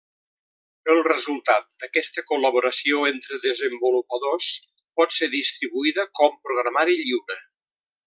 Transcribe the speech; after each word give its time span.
El 0.93 1.01
resultat 1.07 1.67
d'aquesta 1.83 2.23
col·laboració 2.31 3.03
entre 3.11 3.39
desenvolupadors 3.45 4.51
pot 5.03 5.17
ser 5.21 5.33
distribuïda 5.39 6.11
com 6.23 6.45
programari 6.49 7.03
lliure. 7.05 7.43